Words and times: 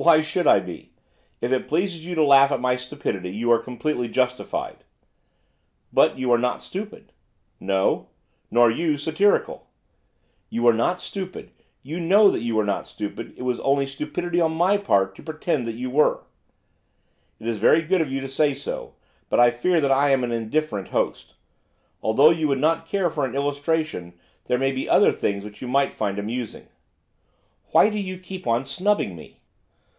'Why 0.00 0.20
should 0.20 0.46
I 0.46 0.60
be? 0.60 0.92
If 1.40 1.50
it 1.50 1.66
pleases 1.66 2.06
you 2.06 2.14
to 2.14 2.22
laugh 2.24 2.52
at 2.52 2.60
my 2.60 2.76
stupidity 2.76 3.30
you 3.30 3.50
are 3.50 3.58
completely 3.58 4.06
justified.' 4.08 4.84
'But 5.92 6.16
you 6.16 6.30
are 6.30 6.38
not 6.38 6.62
stupid.' 6.62 7.10
'No? 7.58 8.06
Nor 8.48 8.70
you 8.70 8.96
satirical.' 8.96 9.66
'You 10.50 10.68
are 10.68 10.72
not 10.72 11.00
stupid, 11.00 11.50
you 11.82 11.98
know 11.98 12.32
you 12.32 12.56
are 12.60 12.64
not 12.64 12.86
stupid; 12.86 13.34
it 13.36 13.42
was 13.42 13.58
only 13.58 13.88
stupidity 13.88 14.40
on 14.40 14.52
my 14.52 14.76
part 14.76 15.16
to 15.16 15.22
pretend 15.24 15.66
that 15.66 15.74
you 15.74 15.90
were.' 15.90 16.22
'It 17.40 17.48
is 17.48 17.58
very 17.58 17.82
good 17.82 18.00
of 18.00 18.08
you 18.08 18.20
to 18.20 18.28
say 18.30 18.54
so. 18.54 18.94
But 19.28 19.40
I 19.40 19.50
fear 19.50 19.80
that 19.80 19.90
I 19.90 20.10
am 20.10 20.22
an 20.22 20.30
indifferent 20.30 20.90
host. 20.90 21.34
Although 22.04 22.30
you 22.30 22.46
would 22.46 22.60
not 22.60 22.86
care 22.86 23.10
for 23.10 23.24
an 23.24 23.34
illustration, 23.34 24.12
there 24.44 24.58
may 24.58 24.70
be 24.70 24.88
other 24.88 25.10
things 25.10 25.42
which 25.42 25.60
you 25.60 25.66
might 25.66 25.92
find 25.92 26.20
amusing.' 26.20 26.68
'Why 27.72 27.90
do 27.90 27.98
you 27.98 28.16
keep 28.16 28.46
on 28.46 28.64
snubbing 28.64 29.16
me? 29.16 29.40